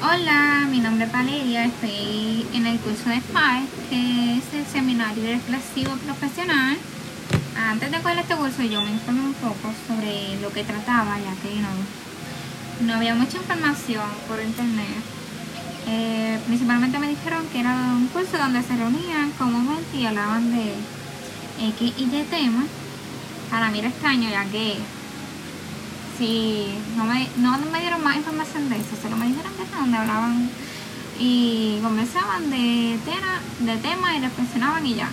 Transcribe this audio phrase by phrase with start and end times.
[0.00, 5.24] Hola, mi nombre es Valeria, estoy en el curso de FAE, que es el Seminario
[5.24, 6.78] Reflexivo Profesional.
[7.60, 11.34] Antes de coger este curso yo me informé un poco sobre lo que trataba, ya
[11.42, 15.02] que no, no había mucha información por internet.
[15.88, 20.74] Eh, principalmente me dijeron que era un curso donde se reunían comúnmente y hablaban de
[21.70, 22.66] X y Y temas.
[23.50, 24.76] Para mí era extraño, ya que
[26.18, 26.66] si
[26.96, 29.96] no me, no me dieron más información de eso, solo me dijeron que era donde
[29.96, 30.50] hablaban
[31.18, 35.08] y conversaban de, tema, de temas y reflexionaban y ya.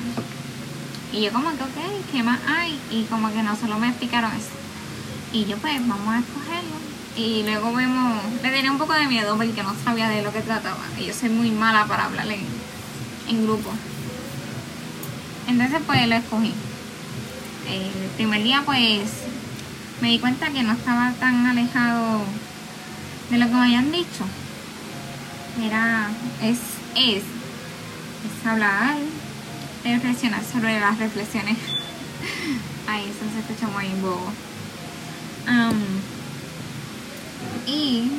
[1.13, 2.77] Y yo como que, ok, ¿qué más hay?
[2.91, 4.49] Y como que no solo me explicaron eso.
[5.31, 6.75] Y yo pues, vamos a escogerlo.
[7.15, 10.41] Y luego vemos, le tenía un poco de miedo porque no sabía de lo que
[10.41, 10.83] trataba.
[10.99, 12.45] Y yo soy muy mala para hablar en,
[13.29, 13.69] en grupo.
[15.47, 16.53] Entonces pues lo escogí.
[17.69, 19.24] El primer día pues
[20.01, 22.21] me di cuenta que no estaba tan alejado
[23.29, 24.25] de lo que me habían dicho.
[25.63, 26.09] Era,
[26.41, 26.59] es,
[26.95, 28.97] es, es hablar,
[29.83, 31.57] reflexionar sobre las reflexiones.
[32.87, 34.31] Ay, eso se escucha muy bobo.
[37.67, 38.11] y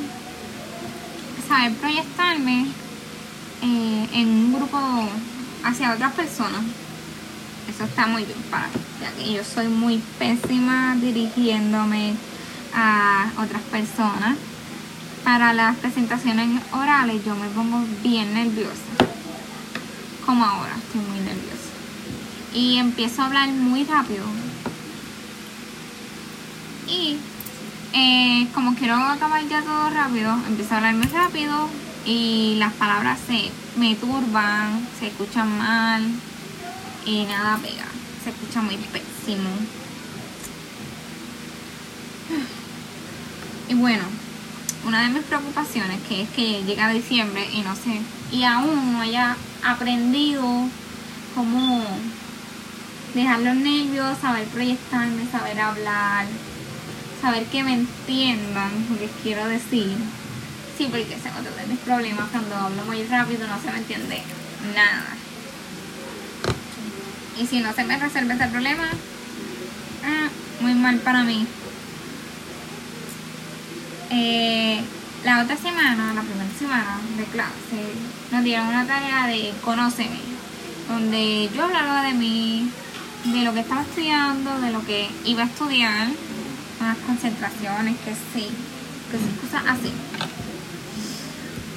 [1.47, 2.65] saber proyectarme
[3.61, 4.77] eh, en un grupo
[5.63, 6.63] hacia otras personas.
[7.67, 12.13] Eso está muy bien para mí, ya que yo soy muy pésima dirigiéndome
[12.73, 14.37] a otras personas.
[15.23, 18.93] Para las presentaciones orales yo me pongo bien nerviosa,
[20.25, 21.57] como ahora, estoy muy nerviosa.
[22.53, 24.23] Y empiezo a hablar muy rápido.
[26.87, 27.17] Y
[27.93, 31.69] eh, como quiero acabar ya todo rápido, empiezo a hablar muy rápido
[32.05, 36.03] y las palabras se me turban, se escuchan mal
[37.07, 37.85] y nada pega.
[38.23, 39.49] Se escucha muy pésimo.
[43.69, 44.03] Y bueno,
[44.85, 49.01] una de mis preocupaciones que es que llega diciembre y no sé, y aún no
[49.01, 50.43] haya aprendido
[51.33, 51.83] cómo
[53.13, 56.25] dejar los nervios, saber proyectarme, saber hablar,
[57.21, 59.95] saber que me entiendan lo que quiero decir.
[60.77, 63.79] Sí, porque ese es otro de mis problemas cuando hablo muy rápido no se me
[63.79, 64.21] entiende
[64.75, 65.17] nada.
[67.39, 68.87] Y si no se me resuelve ese problema,
[70.03, 70.29] ah,
[70.61, 71.45] muy mal para mí.
[74.09, 74.81] Eh,
[75.23, 77.93] la otra semana, la primera semana de clase,
[78.31, 80.19] nos dieron una tarea de Conóceme,
[80.87, 82.71] donde yo hablaba de mí,
[83.25, 86.07] de lo que estaba estudiando, de lo que iba a estudiar,
[86.79, 88.47] unas concentraciones, que sí,
[89.11, 89.91] que sí, cosas así.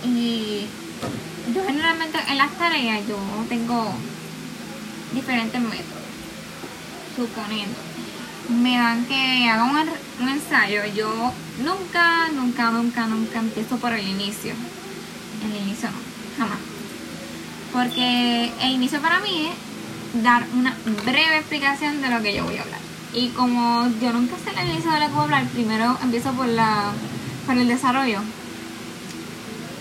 [0.05, 0.67] Y
[1.55, 3.93] yo generalmente en las tareas yo tengo
[5.13, 6.01] diferentes métodos.
[7.17, 7.77] Suponiendo,
[8.49, 11.33] me dan que haga un, ensayo, yo
[11.63, 14.55] nunca, nunca, nunca, nunca empiezo por el inicio.
[15.45, 15.99] El inicio no,
[16.39, 16.59] jamás.
[17.73, 22.57] Porque el inicio para mí es dar una breve explicación de lo que yo voy
[22.57, 22.81] a hablar.
[23.13, 26.33] Y como yo nunca sé el inicio de lo que voy a hablar, primero empiezo
[26.33, 26.93] por la
[27.47, 28.21] por el desarrollo.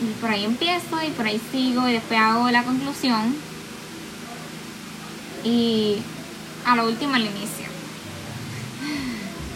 [0.02, 3.36] Y por ahí empiezo y por ahí sigo y después hago la conclusión
[5.44, 5.98] y
[6.66, 7.66] a lo último al inicio.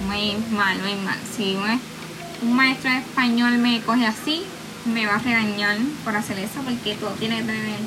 [0.08, 1.18] Muy mal, muy mal.
[1.36, 4.44] Si un, maestro de español me coge así,
[4.86, 7.80] me va a regañar por hacer eso porque todo tiene que tener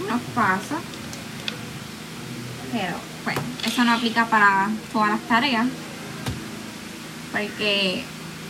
[0.00, 0.78] unos pasos.
[2.72, 2.94] Pero
[3.24, 5.66] bueno, eso no aplica para todas las tareas.
[7.32, 8.04] Porque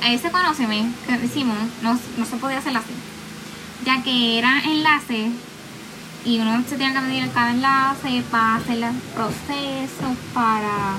[0.04, 2.92] ese conoceme que hicimos no, no se podía hacer así.
[3.86, 5.30] Ya que era enlace
[6.24, 10.96] y uno se tiene que medir cada enlace para hacer el proceso, para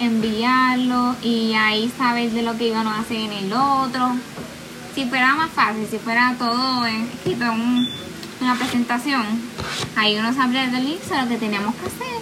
[0.00, 4.16] enviarlo y ahí saber de lo que iban a hacer en el otro.
[4.94, 7.86] Si fuera más fácil, si fuera todo escrito en
[8.40, 9.24] una presentación,
[9.96, 12.20] ahí uno sabría del inicio lo que teníamos que hacer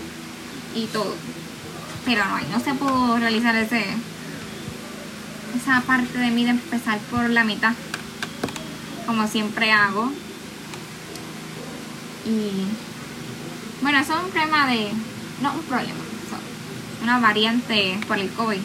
[0.75, 1.15] y todo.
[2.05, 3.85] Pero no, ahí no se pudo realizar ese
[5.57, 7.75] esa parte de mí de empezar por la mitad,
[9.07, 10.11] como siempre hago
[12.25, 12.67] y
[13.83, 14.93] bueno, eso es un problema de,
[15.43, 16.01] no un problema,
[17.03, 18.61] una variante por el COVID,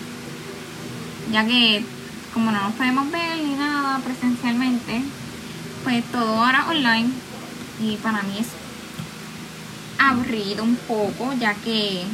[1.32, 1.84] ya que
[2.34, 5.02] como no nos podemos ver ni nada presencialmente,
[5.84, 7.10] pues todo ahora online
[7.82, 8.48] y para mí es
[9.98, 12.06] aburrido un poco, ya que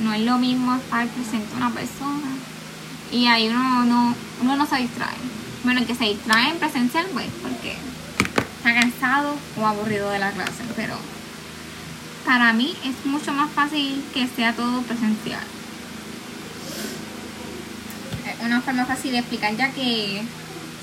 [0.00, 2.28] no es lo mismo estar presente a una persona
[3.10, 5.16] y ahí uno no, uno no se distrae.
[5.64, 7.76] Bueno, que se distrae en presencial, pues, porque
[8.60, 10.94] está cansado o aburrido de la clase, pero
[12.26, 15.42] para mí es mucho más fácil que sea todo presencial.
[18.44, 20.22] Una forma fácil de explicar ya que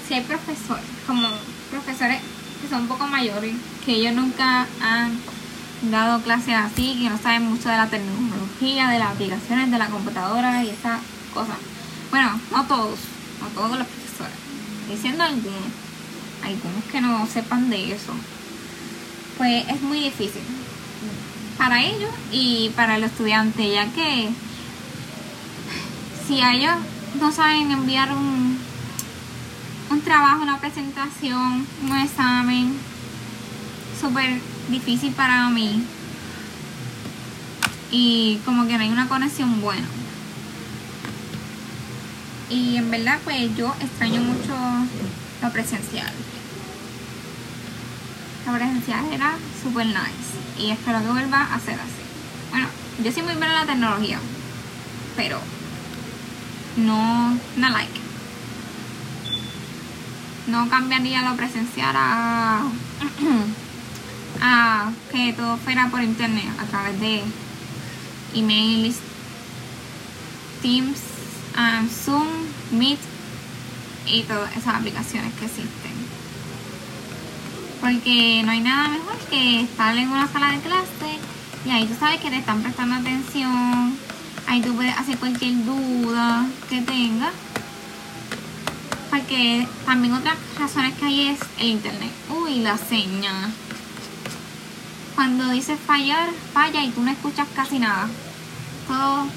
[0.07, 1.27] si hay profesores, como
[1.69, 2.19] profesores
[2.61, 3.53] que son un poco mayores,
[3.85, 5.19] que ellos nunca han
[5.91, 9.87] dado clases así, que no saben mucho de la tecnología, de las aplicaciones de la
[9.87, 10.99] computadora y esas
[11.33, 11.57] cosas.
[12.09, 12.99] Bueno, no todos,
[13.39, 14.37] no todos los profesores,
[14.89, 15.86] diciendo algunos,
[16.43, 18.13] algunos que no sepan de eso.
[19.37, 20.41] Pues es muy difícil
[21.57, 24.29] para ellos y para el estudiante, ya que
[26.27, 26.75] si ellos
[27.19, 28.57] no saben enviar un,
[29.89, 32.73] un trabajo, una presentación, un examen,
[33.99, 34.39] súper
[34.69, 35.83] difícil para mí
[37.91, 39.87] y como que no hay una conexión buena.
[42.49, 44.53] Y en verdad pues yo extraño mucho
[45.41, 46.11] lo presencial.
[48.45, 52.01] La presencial era super nice y espero que vuelva a ser así.
[52.49, 52.67] Bueno,
[53.03, 54.19] yo soy muy buena en la tecnología,
[55.15, 55.39] pero
[56.77, 57.99] no, no like.
[60.47, 62.63] No cambiaría lo presencial a,
[64.41, 67.23] a que todo fuera por internet a través de
[68.33, 68.95] emails,
[70.61, 70.99] Teams,
[71.57, 72.27] um, Zoom,
[72.71, 72.99] Meet
[74.05, 75.97] y todas esas aplicaciones que existen.
[77.81, 81.19] Porque no hay nada mejor que estar en una sala de clase
[81.65, 83.97] y ahí tú sabes que te están prestando atención.
[84.47, 87.33] Ahí tú puedes hacer cualquier duda que tengas.
[89.09, 92.11] Porque también otras razones que hay es el internet.
[92.29, 93.51] Uy, la señal.
[95.15, 98.07] Cuando dice fallar, falla y tú no escuchas casi nada.
[98.87, 99.27] Todo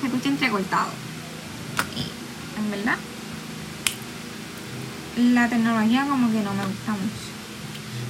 [0.00, 1.01] se escucha entrecortado.
[2.58, 2.98] En verdad
[5.16, 7.32] la tecnología como que no me gusta mucho.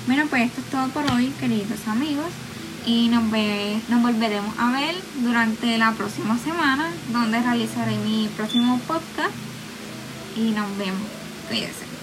[0.06, 2.26] Bueno, pues esto es todo por hoy, queridos amigos.
[2.84, 8.78] Y nos, ve, nos volveremos a ver durante la próxima semana, donde realizaré mi próximo
[8.88, 9.34] podcast.
[10.36, 11.02] Y nos vemos.
[11.48, 12.01] Cuídense.